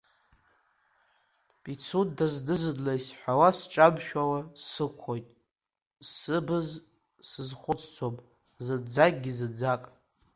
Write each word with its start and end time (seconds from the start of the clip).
Пицунда 1.63 2.25
зны-зынла 2.33 2.93
исҳәауа 2.99 3.49
сҿамшәауа 3.57 4.39
сықәхоит, 4.69 5.27
сыбыз 6.11 6.69
сызхәыцӡом, 7.29 8.15
зынӡакгьы, 8.65 9.31
зынӡак! 9.37 9.83